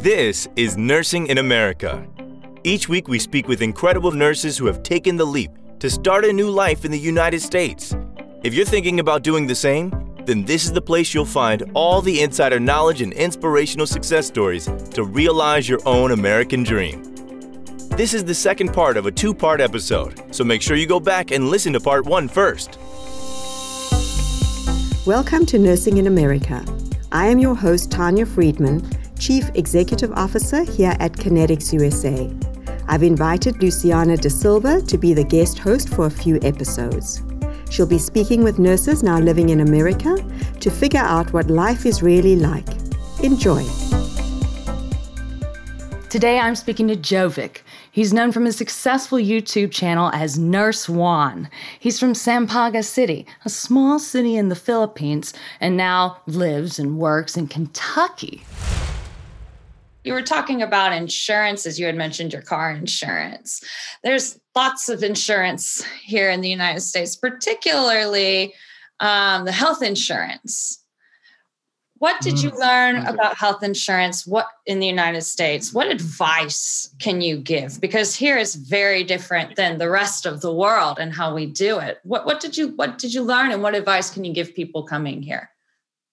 [0.00, 2.06] This is Nursing in America.
[2.62, 5.50] Each week, we speak with incredible nurses who have taken the leap
[5.80, 7.96] to start a new life in the United States.
[8.44, 9.90] If you're thinking about doing the same,
[10.24, 14.66] then this is the place you'll find all the insider knowledge and inspirational success stories
[14.92, 17.02] to realize your own American dream.
[17.96, 21.00] This is the second part of a two part episode, so make sure you go
[21.00, 22.78] back and listen to part one first.
[25.04, 26.64] Welcome to Nursing in America.
[27.10, 28.88] I am your host, Tanya Friedman,
[29.18, 32.30] Chief Executive Officer here at Connetics USA.
[32.86, 37.22] I've invited Luciana De Silva to be the guest host for a few episodes.
[37.70, 40.16] She'll be speaking with nurses now living in America
[40.60, 42.68] to figure out what life is really like.
[43.22, 43.64] Enjoy.
[46.08, 47.58] Today I'm speaking to Jovic.
[47.90, 51.50] He's known from his successful YouTube channel as Nurse Juan.
[51.78, 57.36] He's from Sampaga City, a small city in the Philippines, and now lives and works
[57.36, 58.42] in Kentucky.
[60.04, 63.62] You were talking about insurance as you had mentioned your car insurance.
[64.02, 68.54] There's lots of insurance here in the United States, particularly
[69.00, 70.82] um, the health insurance.
[71.98, 74.24] What did you mm, learn about health insurance?
[74.24, 75.74] What in the United States?
[75.74, 77.80] What advice can you give?
[77.80, 81.80] Because here is very different than the rest of the world and how we do
[81.80, 81.98] it.
[82.04, 84.84] What what did you what did you learn and what advice can you give people
[84.84, 85.50] coming here?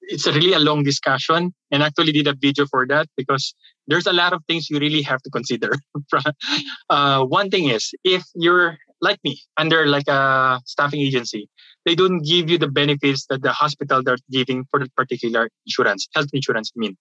[0.08, 3.54] It's a really a long discussion and actually did a video for that because
[3.88, 5.72] there's a lot of things you really have to consider.
[6.90, 11.50] uh, one thing is if you're like me under like a staffing agency
[11.86, 16.08] they don't give you the benefits that the hospital they're giving for the particular insurance,
[16.14, 16.98] health insurance I mean.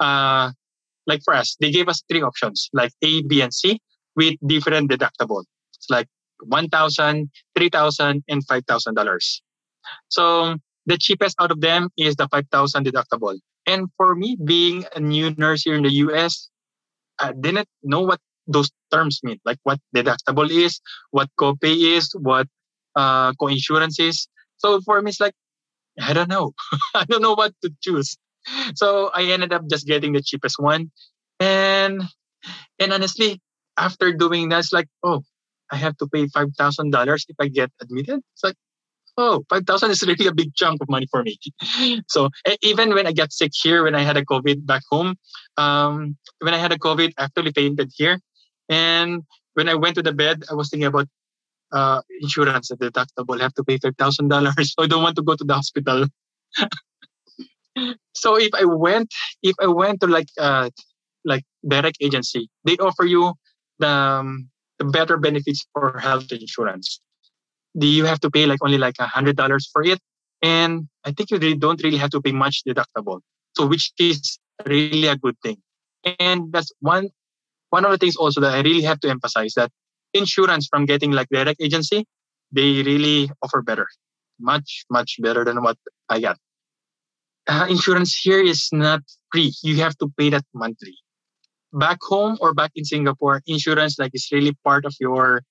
[0.00, 0.52] Uh,
[1.06, 3.80] like for us, they gave us three options, like A, B, and C
[4.14, 5.44] with different deductible.
[5.74, 6.06] It's like
[6.48, 9.40] $1,000, $3,000, and $5,000.
[10.08, 13.38] So the cheapest out of them is the 5,000 deductible.
[13.66, 16.48] And for me, being a new nurse here in the US,
[17.20, 20.80] I didn't know what those terms mean, like what deductible is,
[21.10, 22.48] what copay is, what
[22.96, 24.28] uh, co-insurances.
[24.56, 25.34] So for me, it's like,
[26.00, 26.52] I don't know.
[26.94, 28.16] I don't know what to choose.
[28.74, 30.90] So I ended up just getting the cheapest one.
[31.38, 32.02] And
[32.78, 33.40] and honestly,
[33.76, 35.22] after doing that, it's like, oh,
[35.70, 38.20] I have to pay five thousand dollars if I get admitted.
[38.34, 38.56] It's like,
[39.16, 41.38] oh, five thousand is really a big chunk of money for me.
[42.08, 42.30] so
[42.62, 45.16] even when I got sick here, when I had a COVID back home,
[45.56, 48.18] um, when I had a COVID, I actually fainted here.
[48.68, 49.22] And
[49.54, 51.08] when I went to the bed, I was thinking about
[51.72, 53.38] uh, insurance and deductible.
[53.38, 54.54] I have to pay five thousand dollars.
[54.74, 56.06] So I don't want to go to the hospital.
[58.14, 59.12] so if I went,
[59.42, 60.70] if I went to like uh,
[61.24, 63.34] like direct agency, they offer you
[63.78, 67.00] the, um, the better benefits for health insurance.
[67.78, 69.98] Do you have to pay like only like a hundred dollars for it?
[70.42, 73.20] And I think you really don't really have to pay much deductible.
[73.56, 75.58] So which is really a good thing.
[76.18, 77.10] And that's one
[77.70, 79.70] one of the things also that I really have to emphasize that
[80.12, 82.04] insurance from getting like direct agency,
[82.52, 83.86] they really offer better,
[84.38, 85.78] much, much better than what
[86.08, 86.36] I got.
[87.46, 89.00] Uh, insurance here is not
[89.32, 89.54] free.
[89.62, 90.96] You have to pay that monthly.
[91.72, 95.42] Back home or back in Singapore, insurance like is really part of your,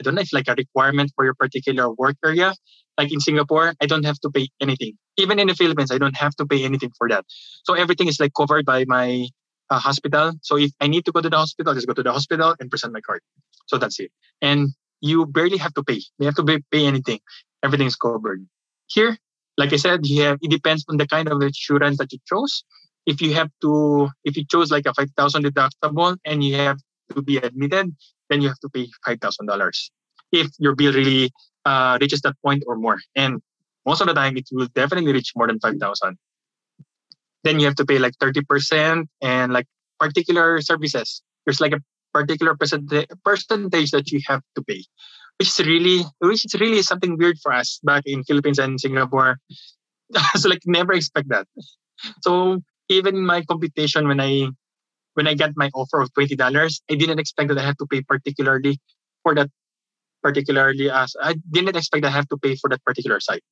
[0.00, 2.54] I don't know if like a requirement for your particular work area.
[2.96, 4.94] Like in Singapore, I don't have to pay anything.
[5.16, 7.24] Even in the Philippines, I don't have to pay anything for that.
[7.64, 9.28] So everything is like covered by my
[9.68, 10.32] uh, hospital.
[10.42, 12.70] So if I need to go to the hospital, just go to the hospital and
[12.70, 13.20] present my card.
[13.66, 14.10] So that's it.
[14.40, 16.02] And you barely have to pay.
[16.18, 17.20] You have to pay, pay anything.
[17.62, 18.46] Everything's covered.
[18.86, 19.16] Here,
[19.56, 22.64] like I said, you have, it depends on the kind of insurance that you chose.
[23.06, 26.78] If you have to, if you chose like a 5,000 deductible and you have
[27.14, 27.94] to be admitted,
[28.30, 29.90] then you have to pay $5,000.
[30.32, 31.30] If your bill really
[31.66, 32.98] uh, reaches that point or more.
[33.14, 33.42] And
[33.84, 36.16] most of the time, it will definitely reach more than 5,000
[37.44, 39.66] then you have to pay like 30% and like
[39.98, 41.80] particular services there's like a
[42.12, 44.82] particular percentage percentage that you have to pay
[45.38, 49.38] which is really which is really something weird for us back in philippines and singapore
[50.34, 51.46] so like never expect that
[52.22, 52.58] so
[52.88, 54.48] even my computation when i
[55.20, 58.02] when i got my offer of $20 i didn't expect that i have to pay
[58.14, 58.74] particularly
[59.22, 59.50] for that
[60.26, 63.42] particularly as i didn't expect i have to pay for that particular site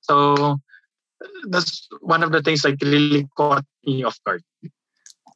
[0.00, 0.58] so
[1.48, 4.42] that's one of the things that really caught me off guard.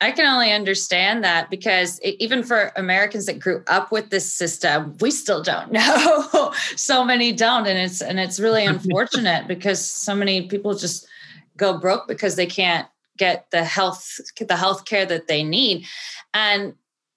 [0.00, 4.32] I can only understand that because it, even for Americans that grew up with this
[4.32, 6.52] system, we still don't know.
[6.76, 11.06] so many don't, and it's and it's really unfortunate because so many people just
[11.56, 12.87] go broke because they can't
[13.18, 15.84] get the health the health care that they need.
[16.32, 16.74] And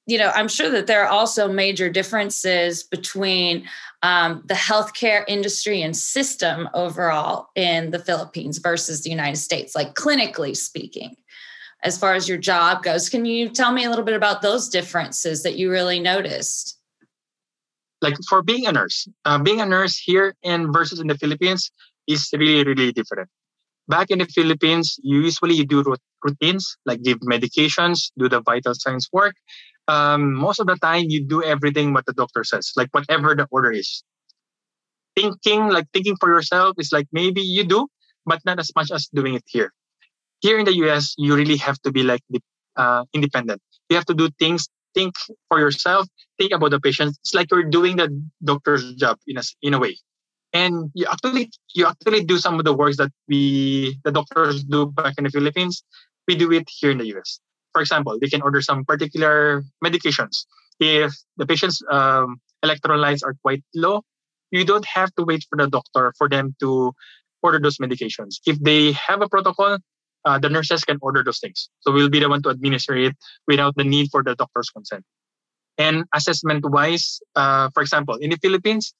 [0.08, 3.68] you know, I'm sure that there are also major differences between
[4.02, 9.94] um, the healthcare industry and system overall in the Philippines versus the United States, like
[9.94, 11.16] clinically speaking.
[11.84, 13.10] as far as your job goes.
[13.10, 16.78] Can you tell me a little bit about those differences that you really noticed?
[18.02, 21.72] Like for being a nurse, uh, being a nurse here in versus in the Philippines
[22.08, 23.30] is really, really different.
[23.92, 25.84] Back in the Philippines, you usually you do
[26.24, 29.36] routines like give medications, do the vital signs work.
[29.90, 33.48] Um, most of the time, you do everything what the doctor says, like whatever the
[33.52, 34.02] order is.
[35.18, 37.88] Thinking, like thinking for yourself, is like maybe you do,
[38.26, 39.74] but not as much as doing it here.
[40.40, 42.22] Here in the US, you really have to be like
[42.78, 43.62] uh, independent.
[43.90, 45.16] You have to do things, think
[45.50, 46.08] for yourself,
[46.40, 47.18] think about the patient.
[47.20, 48.08] It's like you're doing the
[48.42, 49.98] doctor's job in a, in a way.
[50.54, 54.86] And you actually you actually do some of the works that we the doctors do
[54.86, 55.84] back in the Philippines.
[56.28, 57.40] We do it here in the US.
[57.74, 60.46] For example, we can order some particular medications.
[60.80, 64.04] If the patient's um, electrolytes are quite low,
[64.52, 66.94] you don't have to wait for the doctor for them to
[67.42, 68.40] order those medications.
[68.46, 69.78] If they have a protocol,
[70.26, 71.70] uh, the nurses can order those things.
[71.82, 73.16] So we'll be the one to administer it
[73.48, 75.04] without the need for the doctor's consent.
[75.78, 78.94] And assessment wise, uh, for example, in the Philippines,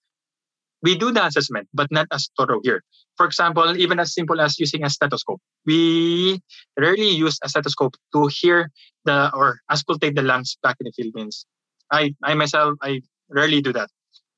[0.84, 2.84] we do the assessment, but not as thorough here.
[3.18, 6.40] For example, even as simple as using a stethoscope, we
[6.78, 8.72] rarely use a stethoscope to hear
[9.06, 11.46] the or auscultate the lungs back in the Philippines.
[11.92, 13.90] I, I myself, I rarely do that.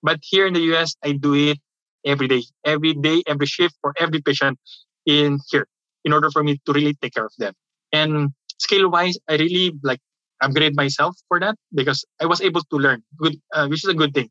[0.02, 1.60] But here in the US, I do it
[2.06, 4.60] every day, every day, every shift for every patient
[5.06, 5.68] in here
[6.04, 7.54] in order for me to really take care of them.
[7.92, 10.00] And skill wise, I really like
[10.44, 13.94] upgrade myself for that because I was able to learn, good, uh, which is a
[13.94, 14.30] good thing.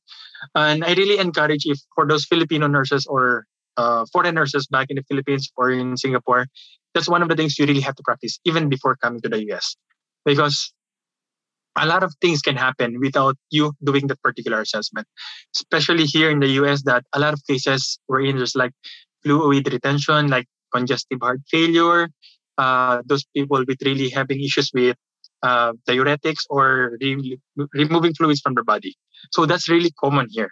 [0.55, 4.97] And I really encourage if for those Filipino nurses or uh, foreign nurses back in
[4.97, 6.47] the Philippines or in Singapore,
[6.95, 9.41] that's one of the things you really have to practice even before coming to the
[9.53, 9.77] US,
[10.25, 10.73] because
[11.77, 15.07] a lot of things can happen without you doing that particular assessment.
[15.57, 18.73] Especially here in the US, that a lot of cases were in just like
[19.23, 22.09] fluid retention, like congestive heart failure,
[22.59, 24.97] uh, those people with really having issues with
[25.43, 27.39] uh, diuretics or re-
[27.75, 28.95] removing fluids from their body.
[29.33, 30.51] So that's really common here.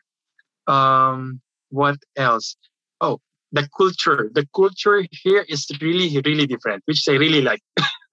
[0.67, 1.41] Um,
[1.71, 2.57] what else?
[3.01, 3.21] Oh,
[3.53, 4.31] the culture.
[4.33, 7.61] The culture here is really, really different, which I really like.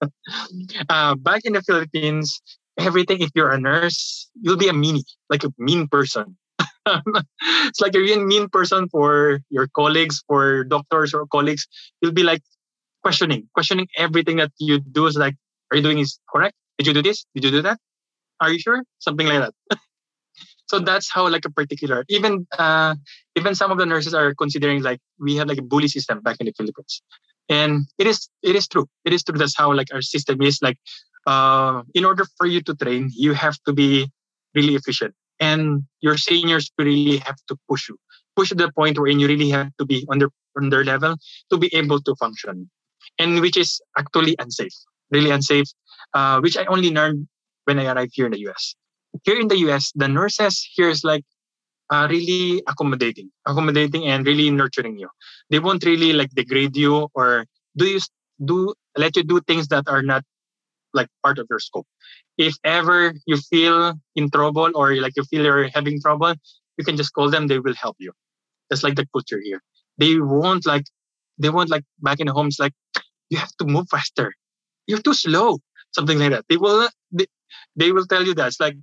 [0.88, 2.40] uh, back in the Philippines,
[2.78, 6.36] everything, if you're a nurse, you'll be a meanie, like a mean person.
[6.88, 11.66] it's like you're a mean person for your colleagues, for doctors or colleagues.
[12.00, 12.42] You'll be like
[13.02, 15.06] questioning, questioning everything that you do.
[15.06, 15.34] Is like,
[15.70, 16.56] are you doing is correct?
[16.78, 17.26] Did you do this?
[17.34, 17.78] Did you do that?
[18.40, 18.82] Are you sure?
[18.98, 19.78] Something like that.
[20.66, 22.94] so that's how like a particular even uh,
[23.36, 26.36] even some of the nurses are considering like we have like a bully system back
[26.40, 27.02] in the Philippines,
[27.48, 28.86] and it is it is true.
[29.04, 29.36] It is true.
[29.36, 30.60] That's how like our system is.
[30.62, 30.78] Like,
[31.26, 34.10] uh, in order for you to train, you have to be
[34.54, 37.96] really efficient and your seniors really have to push you
[38.36, 41.16] push to the point where you really have to be on their on their level
[41.50, 42.70] to be able to function
[43.18, 44.74] and which is actually unsafe
[45.10, 45.68] really unsafe
[46.14, 47.26] uh, which i only learned
[47.64, 48.74] when i arrived here in the us
[49.24, 51.24] here in the us the nurses here is like
[51.90, 55.08] uh, really accommodating accommodating and really nurturing you
[55.50, 57.46] they won't really like degrade you or
[57.76, 58.00] do you
[58.44, 60.22] do let you do things that are not
[60.94, 61.86] like part of your scope
[62.38, 66.34] if ever you feel in trouble or like you feel you're having trouble,
[66.78, 67.48] you can just call them.
[67.48, 68.12] They will help you.
[68.70, 69.60] That's like the culture here.
[69.98, 70.84] They won't like,
[71.36, 72.72] they won't like back in the homes like,
[73.28, 74.32] you have to move faster.
[74.86, 75.58] You're too slow.
[75.92, 76.44] Something like that.
[76.48, 77.26] They will, they,
[77.76, 78.76] they will tell you that it's like,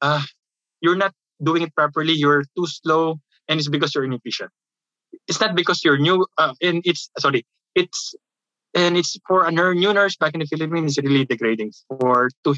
[0.00, 0.22] uh,
[0.80, 2.12] you're not doing it properly.
[2.12, 4.50] You're too slow, and it's because you're inefficient.
[5.28, 6.26] It's not because you're new.
[6.38, 7.46] Uh, and it's sorry.
[7.74, 8.14] It's
[8.74, 10.98] and it's for a new nurse back in the Philippines.
[10.98, 12.54] It's really degrading for to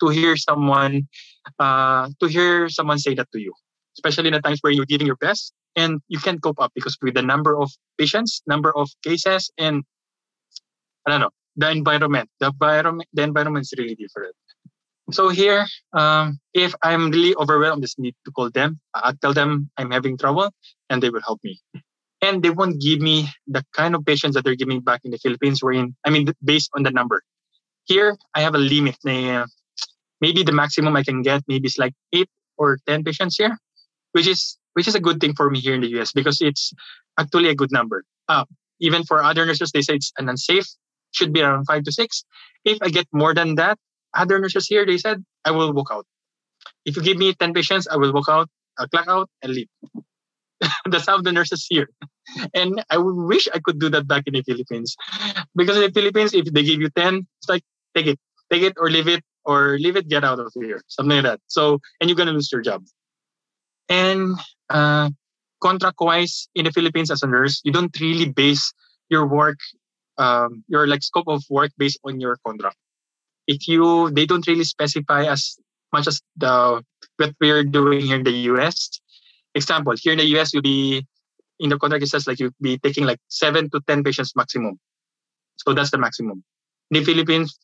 [0.00, 1.08] to hear someone
[1.58, 3.52] uh, to hear someone say that to you,
[3.98, 6.96] especially in the times where you're giving your best and you can't cope up because
[7.02, 9.84] with the number of patients, number of cases, and
[11.06, 12.28] I don't know the environment.
[12.40, 14.34] The environment, the environment is really different.
[15.12, 18.80] So here, um, if I'm really overwhelmed, I just need to call them.
[18.92, 20.50] I'll tell them I'm having trouble,
[20.90, 21.60] and they will help me
[22.22, 25.18] and they won't give me the kind of patients that they're giving back in the
[25.18, 25.62] Philippines.
[25.62, 27.22] Wherein, I mean, based on the number.
[27.84, 28.96] Here, I have a limit.
[29.04, 33.56] Maybe the maximum I can get maybe it's like eight or ten patients here,
[34.12, 36.72] which is which is a good thing for me here in the US because it's
[37.18, 38.02] actually a good number.
[38.28, 38.44] Uh,
[38.80, 40.66] even for other nurses, they say it's an unsafe,
[41.16, 42.24] should be around five to six.
[42.64, 43.78] If I get more than that,
[44.14, 46.06] other nurses here, they said, I will walk out.
[46.84, 49.68] If you give me 10 patients, I will walk out, I'll clock out and leave.
[50.86, 51.88] That's how the nurses here.
[52.54, 54.96] And I wish I could do that back in the Philippines.
[55.54, 57.62] Because in the Philippines, if they give you 10, it's like,
[57.94, 58.18] take it,
[58.50, 61.40] take it or leave it, or leave it, get out of here, something like that.
[61.46, 62.82] So, and you're going to lose your job.
[63.88, 64.34] And
[64.68, 65.10] uh,
[65.62, 68.72] contract wise, in the Philippines as a nurse, you don't really base
[69.08, 69.58] your work
[70.18, 72.76] um, your like scope of work based on your contract.
[73.46, 75.56] If you they don't really specify as
[75.92, 76.82] much as the
[77.16, 79.00] what we're doing here in the US.
[79.54, 81.06] Example, here in the US you'll be
[81.58, 84.78] in the contract it says like you'll be taking like seven to ten patients maximum.
[85.56, 86.44] So that's the maximum.
[86.90, 87.58] In the Philippines,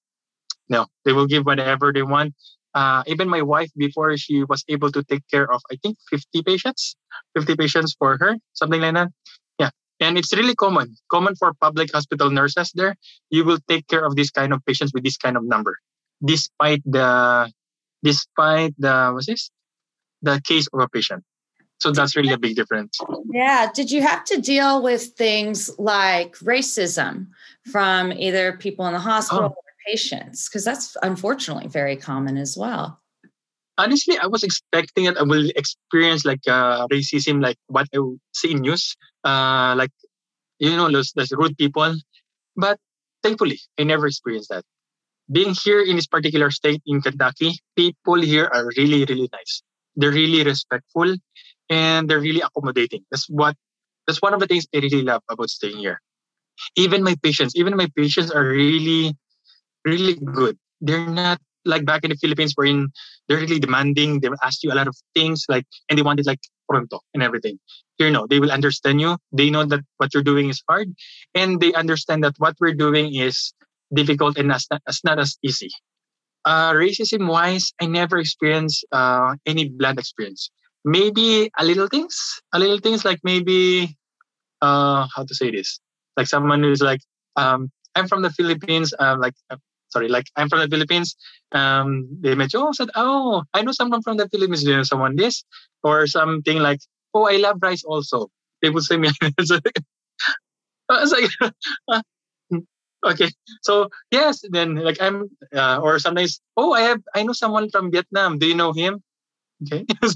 [0.68, 2.34] no, they will give whatever they want.
[2.74, 6.42] Uh, even my wife, before she was able to take care of, I think 50
[6.42, 6.96] patients,
[7.36, 9.08] 50 patients for her, something like that.
[10.02, 12.96] And it's really common, common for public hospital nurses there.
[13.30, 15.78] You will take care of this kind of patients with this kind of number,
[16.24, 17.50] despite the,
[18.02, 19.50] despite the, what's this?
[20.22, 21.22] The case of a patient.
[21.78, 22.98] So that's really a big difference.
[23.32, 23.70] Yeah.
[23.72, 27.28] Did you have to deal with things like racism
[27.70, 29.54] from either people in the hospital oh.
[29.54, 30.48] or patients?
[30.48, 33.00] Because that's unfortunately very common as well.
[33.78, 37.98] Honestly, I was expecting that I will experience like uh, racism, like what I
[38.32, 39.90] see in news, uh, like
[40.62, 41.96] you know, those, those rude people.
[42.56, 42.78] But
[43.22, 44.64] thankfully, I never experienced that.
[45.30, 49.62] Being here in this particular state in Kentucky, people here are really, really nice.
[49.96, 51.16] They're really respectful
[51.68, 53.04] and they're really accommodating.
[53.10, 53.56] That's what
[54.06, 56.00] that's one of the things I really love about staying here.
[56.76, 59.16] Even my patients, even my patients are really,
[59.84, 60.58] really good.
[60.80, 62.88] They're not like back in the Philippines wherein
[63.28, 64.20] they're really demanding.
[64.20, 67.00] They will ask you a lot of things like and they want it like pronto
[67.14, 67.58] and everything.
[67.98, 69.18] Here no, they will understand you.
[69.32, 70.88] They know that what you're doing is hard
[71.34, 73.52] and they understand that what we're doing is
[73.94, 75.70] difficult and as not, as not as easy.
[76.44, 80.50] Uh, racism wise, I never experienced uh, any blunt experience
[80.84, 83.96] maybe a little things, a little things like maybe
[84.60, 85.80] uh how to say this,
[86.16, 87.00] like someone who's like
[87.36, 89.34] um I'm from the Philippines, um like
[89.92, 91.14] sorry, like I'm from the Philippines.
[91.52, 92.60] Um, they met you.
[92.60, 94.64] Oh, said, oh, I know someone from the Philippines.
[94.64, 95.44] Do you know someone this
[95.82, 96.80] or something like,
[97.14, 98.28] oh, I love rice also.
[98.60, 99.10] They would say me.
[99.22, 99.32] I
[101.00, 101.30] was like,
[101.88, 102.02] uh,
[103.12, 103.30] okay,
[103.62, 104.42] so yes.
[104.48, 108.38] Then like I'm, uh, or sometimes, oh, I have, I know someone from Vietnam.
[108.38, 109.02] Do you know him?
[109.62, 109.84] Okay.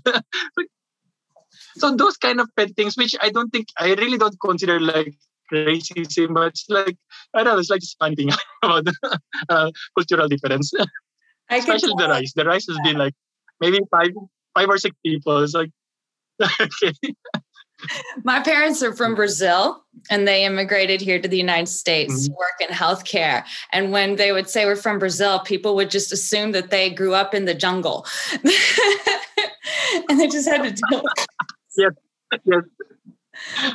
[1.77, 5.15] so those kind of pet things, which I don't think, I really don't consider like
[5.53, 6.97] racism, but it's like,
[7.35, 8.31] I don't know, it's like just fun thing
[8.63, 10.73] about the, uh, cultural difference.
[11.51, 12.33] Especially the rice.
[12.33, 13.15] The rice has been like
[13.61, 14.11] maybe five,
[14.55, 15.43] five or six people.
[15.43, 15.71] It's like,
[16.61, 16.93] okay.
[18.25, 22.33] My parents are from Brazil and they immigrated here to the United States mm-hmm.
[22.33, 23.45] to work in healthcare.
[23.73, 27.15] And when they would say we're from Brazil, people would just assume that they grew
[27.15, 28.07] up in the jungle.
[30.09, 31.03] and they just had to deal
[31.77, 31.93] Yes,
[32.45, 32.63] yes.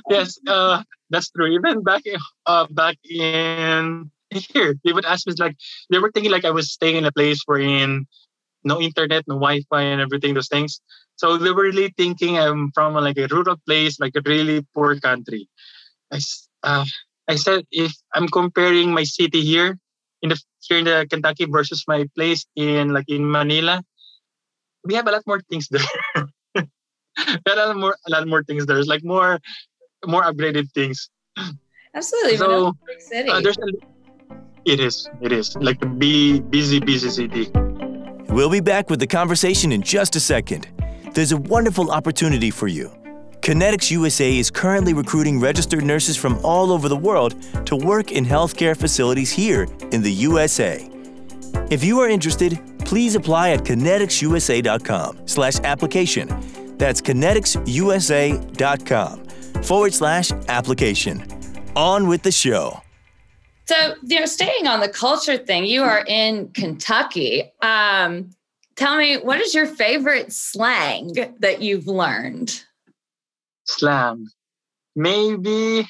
[0.09, 1.47] Yes, uh, that's true.
[1.47, 5.55] Even back in, uh, back in here, they would ask me like
[5.89, 8.07] they were thinking like I was staying in a place where in
[8.63, 10.81] no internet, no Wi-Fi, and everything those things.
[11.17, 14.99] So they were really thinking I'm from like a rural place, like a really poor
[14.99, 15.47] country.
[16.11, 16.19] I,
[16.63, 16.85] uh,
[17.27, 19.77] I said if I'm comparing my city here
[20.21, 23.83] in the here in the Kentucky versus my place in like in Manila,
[24.85, 25.83] we have a lot more things there.
[26.55, 28.75] a lot more a lot more things there.
[28.75, 29.39] There's like more
[30.05, 31.09] more upgraded things.
[31.93, 32.37] Absolutely.
[32.37, 33.67] So uh, there's a,
[34.65, 37.51] it is it is like a busy busy city.
[38.29, 40.69] We'll be back with the conversation in just a second.
[41.13, 42.89] There's a wonderful opportunity for you.
[43.41, 48.23] Connetics USA is currently recruiting registered nurses from all over the world to work in
[48.23, 50.87] healthcare facilities here in the USA.
[51.69, 56.29] If you are interested, please apply at conneticsusa.com slash application
[56.77, 59.20] That's conneticsusa.com
[59.63, 61.23] forward slash application.
[61.75, 62.81] On with the show.
[63.65, 67.51] So, you know, staying on the culture thing, you are in Kentucky.
[67.61, 68.31] Um,
[68.75, 72.63] tell me, what is your favorite slang that you've learned?
[73.65, 74.27] Slang.
[74.95, 75.87] Maybe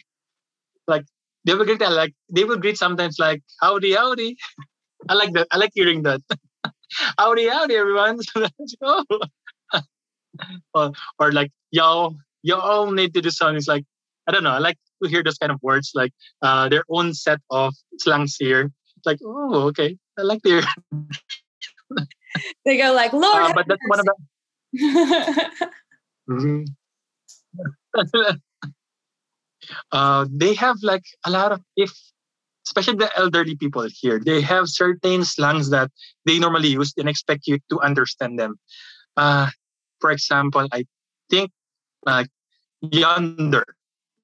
[0.87, 1.05] like
[1.45, 4.37] they will greet like they will greet sometimes like howdy howdy.
[5.09, 5.47] I like that.
[5.51, 6.21] I like hearing that.
[7.17, 8.19] howdy howdy everyone.
[10.75, 13.63] or, or like y'all y'all need to do something.
[13.67, 13.85] Like
[14.27, 14.51] I don't know.
[14.51, 18.35] I like to hear those kind of words, like uh, their own set of slangs
[18.39, 18.71] here.
[18.97, 19.97] It's like, oh, okay.
[20.17, 20.61] I like their.
[22.65, 23.43] they go like, Lord.
[23.43, 24.15] Uh, but that's one of the.
[26.29, 26.63] mm-hmm.
[29.91, 31.91] uh, they have like a lot of if
[32.65, 35.91] especially the elderly people here they have certain slangs that
[36.25, 38.55] they normally use and expect you to understand them
[39.17, 39.49] uh,
[39.99, 40.85] for example i
[41.29, 41.51] think
[42.05, 42.27] like
[42.81, 43.65] yonder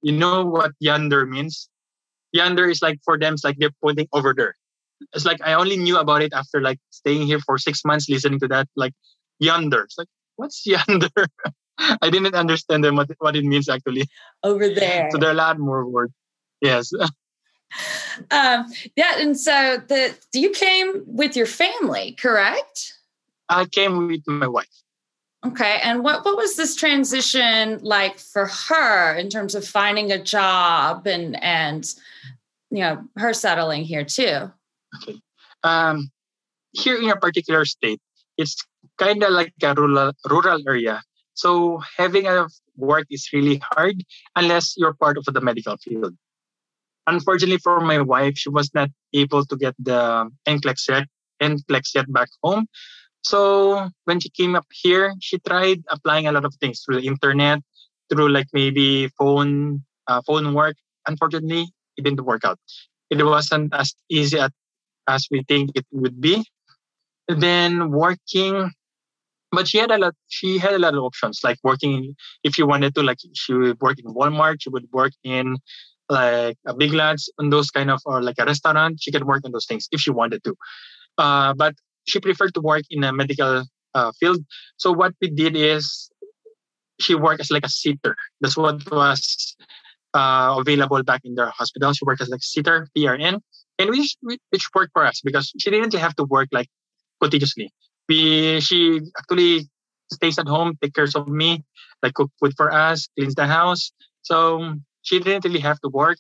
[0.02, 1.70] you know what yonder means?
[2.32, 4.56] Yonder is like for them, it's like they're pointing over there.
[5.14, 8.40] It's like I only knew about it after like staying here for six months, listening
[8.40, 8.68] to that.
[8.76, 8.94] Like
[9.40, 11.10] yonder, it's like what's yonder?
[11.78, 14.06] I didn't understand them what what it means actually.
[14.44, 15.10] Over there.
[15.12, 16.14] So there are a lot more words.
[16.62, 16.92] Yes.
[18.32, 18.66] um,
[18.96, 22.94] yeah, and so the you came with your family, correct?
[23.50, 24.68] I came with my wife.
[25.48, 30.22] Okay, and what what was this transition like for her in terms of finding a
[30.22, 31.94] job and and
[32.70, 34.52] you know her settling here too?
[34.96, 35.20] Okay,
[35.64, 36.12] um,
[36.74, 38.02] here in a particular state,
[38.38, 38.58] it's
[38.98, 41.02] kind of like a rural rural area.
[41.34, 44.04] So having a work is really hard
[44.36, 46.16] unless you're part of the medical field.
[47.06, 51.08] Unfortunately for my wife, she was not able to get the NCLEX yet,
[51.42, 52.68] NCLEX yet back home.
[53.28, 57.08] So when she came up here, she tried applying a lot of things through the
[57.08, 57.60] internet,
[58.10, 60.78] through like maybe phone uh, phone work.
[61.06, 61.68] Unfortunately,
[61.98, 62.60] it didn't work out.
[63.10, 64.52] It wasn't as easy as,
[65.08, 66.46] as we think it would be.
[67.28, 68.72] Then working
[69.52, 72.68] but she had a lot she had a lot of options like working if you
[72.68, 75.56] wanted to like she would work in walmart she would work in
[76.10, 79.42] like a big lots and those kind of or like a restaurant she could work
[79.46, 80.54] on those things if she wanted to
[81.18, 81.74] uh, but
[82.08, 84.44] she preferred to work in a medical uh, field.
[84.78, 86.10] So what we did is
[87.00, 88.16] she worked as like a sitter.
[88.42, 89.56] That's what was
[90.14, 91.94] uh, available back in the hospital.
[91.94, 93.40] She worked as like a sitter prn
[93.80, 96.70] and which which worked for us because she didn't have to work like
[97.22, 97.72] continuously.
[98.10, 99.70] We she actually
[100.12, 101.64] stays at home, takes care of me,
[102.02, 103.92] like cook food for us, cleans the house.
[104.22, 106.18] So she didn't really have to work,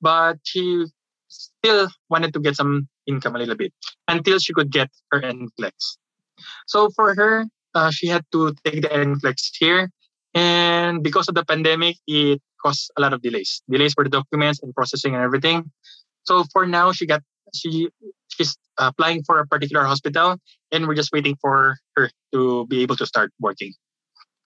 [0.00, 0.86] but she
[1.28, 3.72] still wanted to get some income a little bit
[4.08, 5.98] until she could get her NCLEX.
[6.66, 9.90] So for her, uh, she had to take the NCLEX here.
[10.34, 13.62] And because of the pandemic, it caused a lot of delays.
[13.68, 15.70] Delays for the documents and processing and everything.
[16.24, 17.22] So for now, she got
[17.54, 17.90] she
[18.28, 20.36] she's applying for a particular hospital
[20.70, 23.72] and we're just waiting for her to be able to start working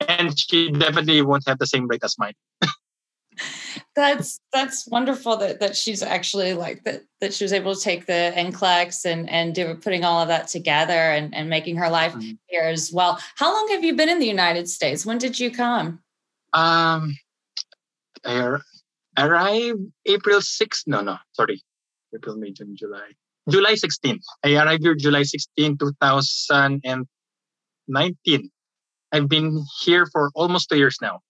[0.09, 2.35] and she definitely won't have the same rate as mine
[3.95, 8.07] that's that's wonderful that that she's actually like that that she was able to take
[8.07, 12.13] the NCLEX and and do putting all of that together and and making her life
[12.13, 12.33] mm-hmm.
[12.47, 13.21] here as well.
[13.37, 15.07] How long have you been in the United States?
[15.07, 16.01] When did you come?
[16.53, 17.17] Um,
[18.25, 18.59] I
[19.19, 20.83] arrived April 6th.
[20.87, 21.63] No, no, sorry,
[22.15, 23.11] April, May, June, July.
[23.49, 24.23] July 16th.
[24.45, 28.51] I arrived here July 16, 2019.
[29.13, 31.21] I've been here for almost two years now.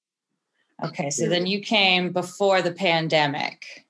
[0.84, 3.86] Okay, so then you came before the pandemic.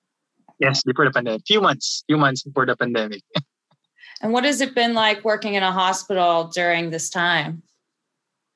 [0.60, 1.42] Yes, before the pandemic.
[1.46, 3.22] Few months, few months before the pandemic.
[4.22, 7.62] and what has it been like working in a hospital during this time?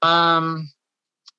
[0.03, 0.71] Um,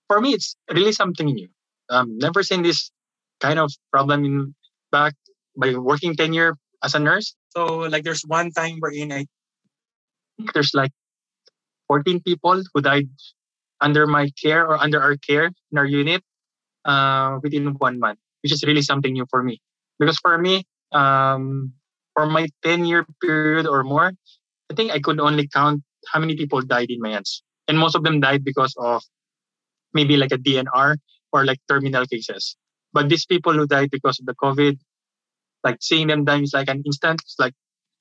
[0.08, 1.48] for me, it's really something new.
[1.90, 2.92] Um, never seen this
[3.40, 4.56] kind of problem in
[4.92, 5.16] back
[5.56, 7.36] by working tenure as a nurse.
[7.56, 9.26] So like there's one time wherein I
[10.38, 10.92] think there's like
[11.88, 13.10] 14 people who died
[13.80, 16.24] under my care or under our care in our unit
[16.86, 19.62] uh, within one month, which is really something new for me.
[20.00, 21.74] Because for me, um,
[22.14, 24.12] for my 10 year period or more,
[24.70, 27.44] I think I could only count how many people died in my hands.
[27.68, 29.04] And most of them died because of
[29.94, 30.98] maybe like a DNR
[31.32, 32.58] or like terminal cases.
[32.94, 34.78] But these people who died because of the COVID
[35.64, 37.54] like seeing them die is like an instant it's like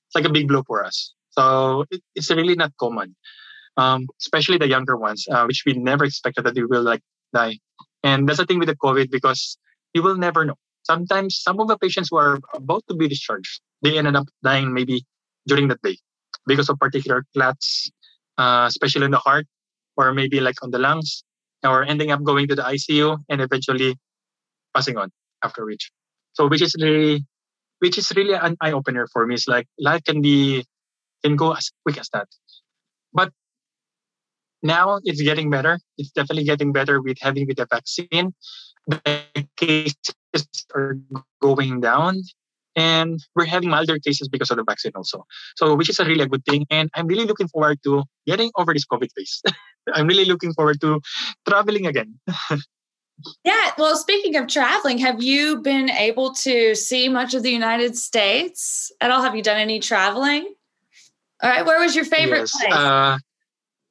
[0.07, 3.15] it's like a big blow for us so it, it's really not common
[3.77, 7.03] um, especially the younger ones uh, which we never expected that they will like
[7.35, 7.59] die
[8.03, 9.59] and that's the thing with the covid because
[9.95, 13.61] you will never know sometimes some of the patients who are about to be discharged
[13.83, 15.05] they ended up dying maybe
[15.47, 15.97] during that day
[16.47, 17.91] because of particular clots
[18.39, 19.47] uh, especially in the heart
[19.97, 21.25] or maybe like on the lungs
[21.63, 23.97] or ending up going to the icu and eventually
[24.75, 25.11] passing on
[25.45, 25.91] after which
[26.33, 27.25] so which is really
[27.81, 29.35] which is really an eye opener for me.
[29.35, 30.65] It's like life can be
[31.25, 32.29] can go as quick as that.
[33.13, 33.33] But
[34.63, 35.81] now it's getting better.
[35.99, 38.35] It's definitely getting better with having with the vaccine.
[38.87, 40.05] The cases
[40.75, 40.99] are
[41.41, 42.23] going down
[42.77, 45.25] and we're having milder cases because of the vaccine also.
[45.57, 46.67] So which is a really a good thing.
[46.71, 49.43] And I'm really looking forward to getting over this COVID phase.
[49.95, 51.01] I'm really looking forward to
[51.47, 52.19] traveling again.
[53.45, 53.73] Yeah.
[53.77, 58.91] Well, speaking of traveling, have you been able to see much of the United States
[58.99, 59.21] at all?
[59.21, 60.55] Have you done any traveling?
[61.43, 61.65] All right.
[61.65, 62.73] Where was your favorite yes, place?
[62.73, 63.19] Uh,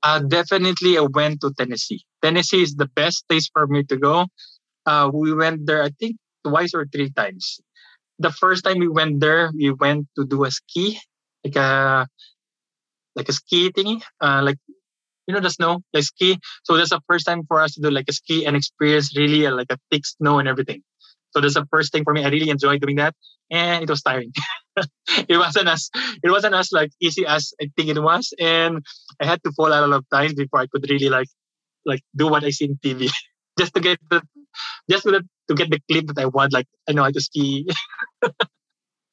[0.04, 2.04] uh, definitely, I went to Tennessee.
[2.22, 4.28] Tennessee is the best place for me to go.
[4.86, 7.60] Uh, we went there, I think, twice or three times.
[8.20, 11.00] The first time we went there, we went to do a ski,
[11.44, 12.08] like a
[13.16, 14.58] like a ski thingy, uh, like
[15.28, 16.40] you know the snow, like ski.
[16.64, 19.46] So that's the first time for us to do like a ski and experience really
[19.46, 20.82] a, like a thick snow and everything.
[21.32, 22.24] So that's the first thing for me.
[22.26, 23.16] I really enjoyed doing that,
[23.52, 24.34] and it was tiring.
[25.30, 25.89] it wasn't as
[26.24, 28.86] it wasn't as like easy as I think it was, and
[29.20, 31.30] I had to fall out a lot of times before I could really like
[31.86, 33.10] like do what I see in TV,
[33.60, 34.22] just to get the
[34.89, 36.54] just to, to get the clip that I want.
[36.54, 37.68] Like I know how to ski.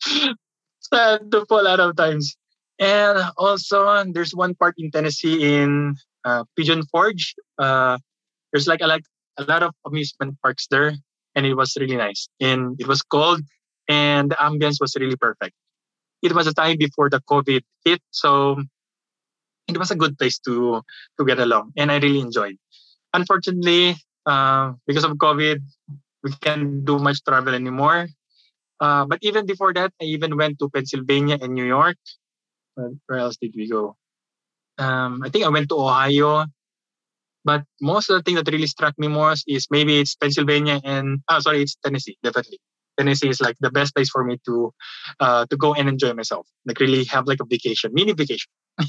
[0.01, 2.37] so I had to fall out of times.
[2.79, 7.35] And also, there's one park in Tennessee in uh, Pigeon Forge.
[7.59, 7.99] Uh,
[8.53, 9.05] there's like a, like
[9.39, 10.93] a lot of amusement parks there,
[11.35, 12.29] and it was really nice.
[12.41, 13.41] And it was cold,
[13.89, 15.55] and the ambience was really perfect.
[16.23, 18.57] It was a time before the COVID hit, so
[19.69, 20.83] it was a good place to
[21.19, 22.57] to get along, and I really enjoyed.
[23.13, 23.97] Unfortunately,
[24.27, 25.63] uh, because of COVID,
[26.23, 28.09] we can't do much travel anymore.
[28.81, 31.97] Uh, but even before that, I even went to Pennsylvania and New York.
[32.75, 33.97] Where else did we go?
[34.77, 36.45] Um, I think I went to Ohio.
[37.47, 41.23] But most of the thing that really struck me most is maybe it's Pennsylvania and
[41.31, 42.59] oh sorry, it's Tennessee, definitely.
[42.99, 44.73] Tennessee is like the best place for me to
[45.21, 46.47] uh, to go and enjoy myself.
[46.65, 48.51] Like really have like a vacation, mini vacation.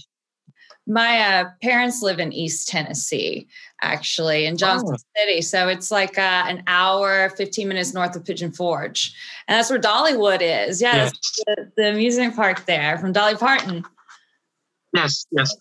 [0.90, 3.48] My uh, parents live in East Tennessee,
[3.82, 5.04] actually, in Johnson oh.
[5.18, 5.42] City.
[5.42, 9.14] So it's like uh, an hour, 15 minutes north of Pigeon Forge.
[9.50, 10.82] And that's where Dollywood is.
[10.82, 11.14] Yeah, yes.
[11.46, 13.84] the, the, amusement park there from Dolly Parton.
[14.94, 15.54] Yes, yes,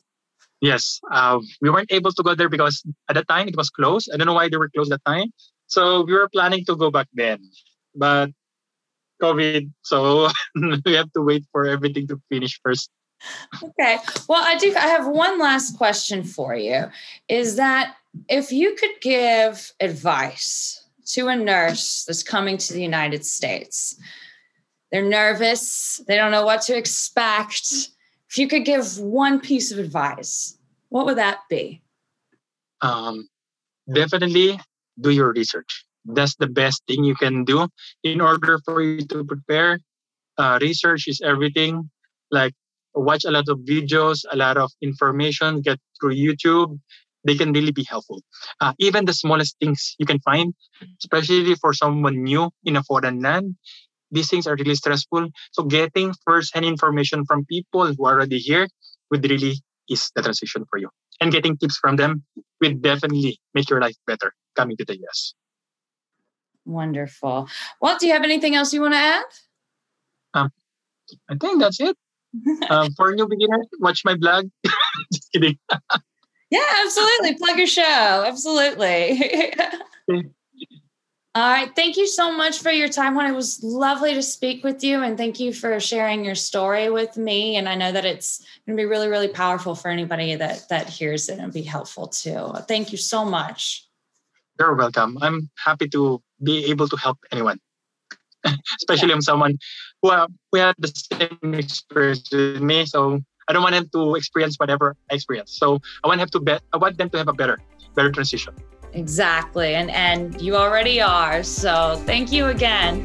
[0.60, 1.00] yes.
[1.10, 4.08] Uh, we weren't able to go there because at the time it was closed.
[4.14, 5.32] I don't know why they were closed at the time.
[5.66, 7.40] So we were planning to go back then.
[7.96, 8.30] But
[9.22, 10.28] COVID, so
[10.84, 12.90] we have to wait for everything to finish first
[13.62, 13.98] okay.
[14.28, 14.74] Well, I do.
[14.74, 16.84] I have one last question for you.
[17.28, 17.96] Is that
[18.28, 23.98] if you could give advice to a nurse that's coming to the United States,
[24.90, 27.90] they're nervous, they don't know what to expect.
[28.28, 31.82] If you could give one piece of advice, what would that be?
[32.80, 33.28] Um,
[33.92, 34.60] definitely
[35.00, 35.84] do your research.
[36.06, 37.68] That's the best thing you can do
[38.02, 39.80] in order for you to prepare.
[40.38, 41.90] Uh, research is everything.
[42.30, 42.54] Like
[42.94, 46.78] watch a lot of videos, a lot of information, get through YouTube.
[47.24, 48.22] They can really be helpful.
[48.60, 50.54] Uh, even the smallest things you can find,
[51.02, 53.56] especially for someone new in a foreign land,
[54.10, 55.28] these things are really stressful.
[55.50, 58.68] So getting first-hand information from people who are already here
[59.10, 60.88] would really ease the transition for you.
[61.20, 62.22] And getting tips from them
[62.60, 65.34] will definitely make your life better coming to the US.
[66.66, 67.48] Wonderful.
[67.80, 69.24] Well, do you have anything else you want to add?
[70.34, 70.52] Um,
[71.30, 71.96] I think that's it
[72.70, 74.50] um, for new beginners, watch my blog.
[75.12, 75.58] Just kidding.
[76.50, 77.34] yeah, absolutely.
[77.36, 78.24] Plug your show.
[78.26, 79.54] Absolutely.
[81.34, 81.70] All right.
[81.76, 83.14] Thank you so much for your time.
[83.14, 86.88] When it was lovely to speak with you, and thank you for sharing your story
[86.88, 87.56] with me.
[87.56, 90.88] And I know that it's going to be really, really powerful for anybody that that
[90.88, 92.54] hears it and be helpful too.
[92.66, 93.86] Thank you so much.
[94.58, 95.18] You're welcome.
[95.20, 97.60] I'm happy to be able to help anyone.
[98.78, 99.14] especially yeah.
[99.14, 99.58] I'm someone
[100.02, 102.86] who, uh, who had the same experience with me.
[102.86, 105.58] So I don't want them to experience whatever I experienced.
[105.58, 106.62] So I want them to bet.
[106.72, 107.58] I want them to have a better,
[107.94, 108.54] better transition.
[108.92, 111.42] Exactly, and and you already are.
[111.42, 113.04] So thank you again.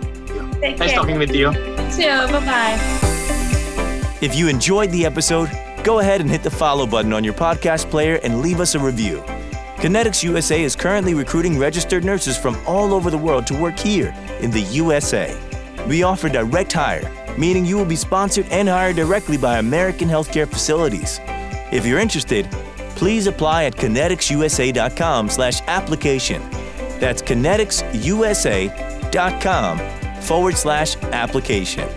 [0.62, 1.00] Take nice care.
[1.00, 1.52] talking with you.
[1.52, 2.32] You too.
[2.32, 4.18] Bye bye.
[4.22, 5.50] If you enjoyed the episode,
[5.84, 8.80] go ahead and hit the follow button on your podcast player and leave us a
[8.80, 9.24] review.
[9.82, 14.14] Connetics USA is currently recruiting registered nurses from all over the world to work here
[14.40, 15.36] in the USA.
[15.88, 20.48] We offer direct hire, meaning you will be sponsored and hired directly by American healthcare
[20.48, 21.20] facilities.
[21.72, 22.48] If you're interested,
[22.96, 26.48] please apply at conneticsusa.com slash application.
[27.00, 31.90] That's conneticsusa.com forward slash application.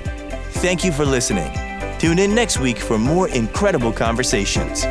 [0.62, 1.52] Thank you for listening.
[1.98, 4.86] Tune in next week for more incredible conversations.